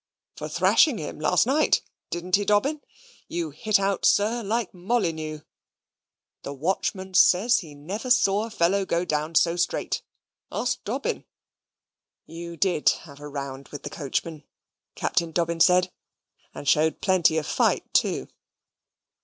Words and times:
"For 0.35 0.49
thrashing 0.49 0.97
him 0.97 1.19
last 1.19 1.45
night 1.45 1.83
didn't 2.09 2.35
he, 2.35 2.43
Dobbin? 2.43 2.81
You 3.27 3.51
hit 3.51 3.79
out, 3.79 4.03
sir, 4.03 4.41
like 4.41 4.73
Molyneux. 4.73 5.41
The 6.41 6.53
watchman 6.55 7.13
says 7.13 7.59
he 7.59 7.75
never 7.75 8.09
saw 8.09 8.45
a 8.45 8.49
fellow 8.49 8.83
go 8.83 9.05
down 9.05 9.35
so 9.35 9.55
straight. 9.55 10.01
Ask 10.51 10.83
Dobbin." 10.85 11.25
"You 12.25 12.57
DID 12.57 12.89
have 13.03 13.19
a 13.19 13.27
round 13.27 13.67
with 13.67 13.83
the 13.83 13.91
coachman," 13.91 14.43
Captain 14.95 15.31
Dobbin 15.31 15.59
said, 15.59 15.91
"and 16.51 16.67
showed 16.67 17.01
plenty 17.01 17.37
of 17.37 17.45
fight 17.45 17.93
too." 17.93 18.27